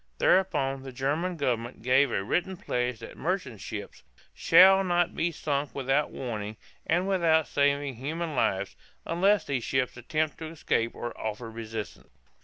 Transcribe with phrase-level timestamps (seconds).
[0.17, 4.01] Thereupon the German government gave a written pledge that merchant ships
[4.33, 8.75] "shall not be sunk without warning and without saving human lives,
[9.05, 12.17] unless these ships attempt to escape or offer resistance."